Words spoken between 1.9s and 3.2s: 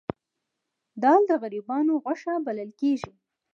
غوښه بلل کیږي